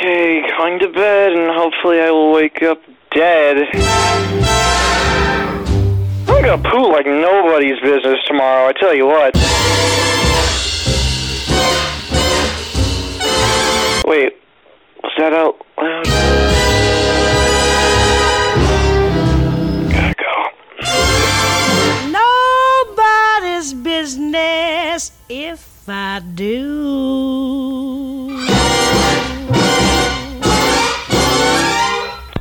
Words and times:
Okay, 0.00 0.40
going 0.56 0.78
to 0.78 0.88
bed, 0.88 1.32
and 1.32 1.50
hopefully 1.54 2.00
I 2.00 2.10
will 2.10 2.32
wake 2.32 2.62
up 2.62 2.80
dead. 3.14 3.68
I'm 6.26 6.42
gonna 6.42 6.56
poo 6.56 6.90
like 6.90 7.04
nobody's 7.04 7.78
business 7.80 8.18
tomorrow, 8.26 8.68
I 8.68 8.72
tell 8.80 8.94
you 8.94 9.04
what. 9.04 9.34
Wait, 14.06 14.38
was 15.02 15.12
that 15.18 15.34
out 15.34 15.60
loud? 15.76 16.06
Gotta 19.92 20.14
go. 20.16 20.48
Nobody's 22.88 23.74
business 23.74 25.12
if 25.28 25.86
I 25.86 26.20
do. 26.34 27.49